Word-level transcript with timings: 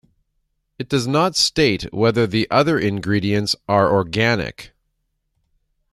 It 0.79 0.89
does 0.89 1.05
not 1.07 1.35
state 1.35 1.83
whether 1.93 2.25
the 2.25 2.49
other 2.49 2.79
ingredients 2.79 3.55
are 3.69 3.93
organic. 3.93 4.71